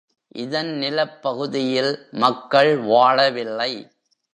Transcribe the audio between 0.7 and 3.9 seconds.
நிலப்பகுதியில் மக்கள் வாழவில்லை.